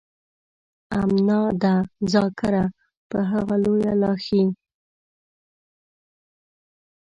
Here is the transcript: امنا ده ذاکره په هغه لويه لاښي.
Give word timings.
امنا 1.01 1.41
ده 1.61 1.73
ذاکره 2.13 2.65
په 3.09 3.17
هغه 3.31 3.55
لويه 3.63 3.93
لاښي. 4.01 4.43